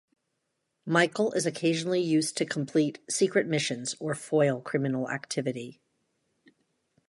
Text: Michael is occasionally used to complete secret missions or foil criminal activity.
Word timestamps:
Michael 0.87 1.31
is 1.33 1.45
occasionally 1.45 2.01
used 2.01 2.35
to 2.37 2.43
complete 2.43 2.97
secret 3.07 3.45
missions 3.45 3.95
or 3.99 4.15
foil 4.15 4.59
criminal 4.59 5.07
activity. 5.11 5.79